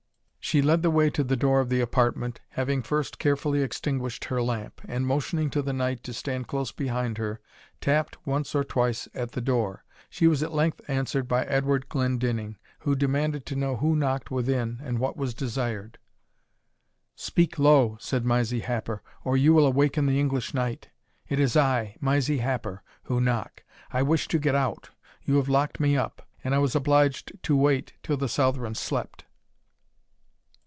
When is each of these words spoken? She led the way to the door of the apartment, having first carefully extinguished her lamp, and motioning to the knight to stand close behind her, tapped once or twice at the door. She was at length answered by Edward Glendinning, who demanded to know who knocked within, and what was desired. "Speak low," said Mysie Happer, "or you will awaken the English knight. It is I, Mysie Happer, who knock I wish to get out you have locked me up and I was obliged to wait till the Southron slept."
She 0.43 0.61
led 0.61 0.81
the 0.81 0.91
way 0.91 1.09
to 1.11 1.23
the 1.23 1.37
door 1.37 1.61
of 1.61 1.69
the 1.69 1.79
apartment, 1.79 2.41
having 2.49 2.83
first 2.83 3.19
carefully 3.19 3.61
extinguished 3.61 4.25
her 4.25 4.41
lamp, 4.41 4.81
and 4.85 5.07
motioning 5.07 5.49
to 5.51 5.61
the 5.61 5.71
knight 5.71 6.03
to 6.03 6.13
stand 6.13 6.47
close 6.49 6.73
behind 6.73 7.17
her, 7.19 7.39
tapped 7.79 8.17
once 8.27 8.53
or 8.53 8.65
twice 8.65 9.07
at 9.13 9.31
the 9.31 9.39
door. 9.39 9.85
She 10.09 10.27
was 10.27 10.43
at 10.43 10.51
length 10.51 10.81
answered 10.89 11.29
by 11.29 11.45
Edward 11.45 11.87
Glendinning, 11.87 12.57
who 12.79 12.97
demanded 12.97 13.45
to 13.45 13.55
know 13.55 13.77
who 13.77 13.95
knocked 13.95 14.29
within, 14.29 14.81
and 14.83 14.99
what 14.99 15.15
was 15.15 15.33
desired. 15.33 15.99
"Speak 17.15 17.57
low," 17.57 17.95
said 18.01 18.25
Mysie 18.25 18.59
Happer, 18.61 19.01
"or 19.23 19.37
you 19.37 19.53
will 19.53 19.65
awaken 19.67 20.05
the 20.05 20.19
English 20.19 20.53
knight. 20.53 20.89
It 21.29 21.39
is 21.39 21.55
I, 21.55 21.95
Mysie 22.01 22.39
Happer, 22.39 22.83
who 23.03 23.21
knock 23.21 23.63
I 23.93 24.01
wish 24.01 24.27
to 24.27 24.37
get 24.39 24.55
out 24.55 24.89
you 25.23 25.37
have 25.37 25.47
locked 25.47 25.79
me 25.79 25.95
up 25.95 26.27
and 26.43 26.53
I 26.53 26.57
was 26.57 26.75
obliged 26.75 27.31
to 27.43 27.55
wait 27.55 27.93
till 28.03 28.17
the 28.17 28.27
Southron 28.27 28.75
slept." 28.75 29.23